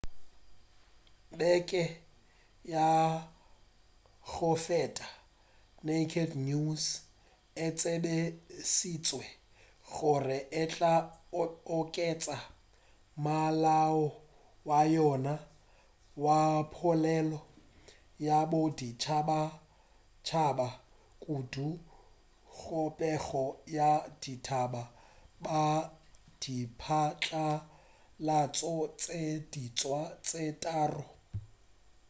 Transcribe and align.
beke 1.39 1.83
ya 2.73 2.85
go 4.31 4.49
feta 4.65 5.05
naked 5.87 6.31
news 6.47 6.83
e 7.65 7.67
tsebišitše 7.77 9.23
gore 9.91 10.39
e 10.61 10.63
tla 10.73 10.93
oketša 11.77 12.37
molao 13.23 14.03
wa 14.67 14.79
yona 14.95 15.33
wa 16.25 16.39
polelo 16.73 17.39
ya 18.27 18.37
boditšhabatšhaba 18.51 20.67
kudu 21.23 21.67
go 22.59 22.81
pego 22.97 23.45
ya 23.77 23.91
ditaba 24.21 24.83
ka 25.47 25.61
diphatlalatšo 26.41 28.75
tše 29.01 29.21
diswa 29.51 30.01
tše 30.25 30.43
tharo 30.63 31.05